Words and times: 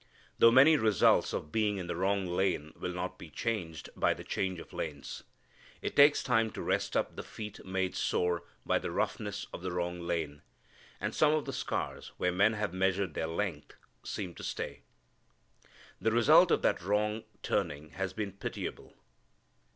Though 0.39 0.49
many 0.49 0.77
results 0.77 1.31
of 1.31 1.51
being 1.51 1.77
in 1.77 1.85
the 1.85 1.95
wrong 1.95 2.25
lane 2.25 2.73
will 2.75 2.91
not 2.95 3.19
be 3.19 3.29
changed 3.29 3.91
by 3.95 4.15
the 4.15 4.23
change 4.23 4.59
of 4.59 4.73
lanes. 4.73 5.21
It 5.83 5.95
takes 5.95 6.23
time 6.23 6.49
to 6.53 6.61
rest 6.63 6.97
up 6.97 7.15
the 7.15 7.21
feet 7.21 7.63
made 7.63 7.93
sore 7.95 8.41
by 8.65 8.79
the 8.79 8.89
roughness 8.89 9.45
of 9.53 9.61
the 9.61 9.71
wrong 9.71 9.99
lane. 9.99 10.41
And 10.99 11.13
some 11.13 11.33
of 11.33 11.45
the 11.45 11.53
scars, 11.53 12.13
where 12.17 12.31
men 12.31 12.53
have 12.53 12.73
measured 12.73 13.13
their 13.13 13.27
length, 13.27 13.75
seem 14.01 14.33
to 14.33 14.43
stay. 14.43 14.81
The 15.99 16.11
result 16.11 16.49
of 16.49 16.63
that 16.63 16.81
wrong 16.81 17.23
turning 17.43 17.91
has 17.91 18.11
been 18.11 18.31
pitiable. 18.31 18.95